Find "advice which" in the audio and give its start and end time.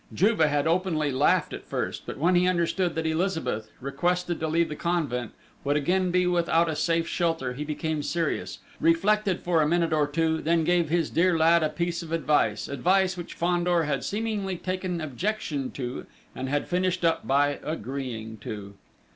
12.67-13.35